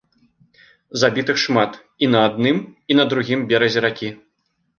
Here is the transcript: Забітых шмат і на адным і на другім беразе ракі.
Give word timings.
Забітых 1.01 1.37
шмат 1.43 1.71
і 2.07 2.09
на 2.15 2.19
адным 2.31 2.57
і 2.93 2.99
на 2.99 3.07
другім 3.13 3.45
беразе 3.53 3.79
ракі. 3.87 4.09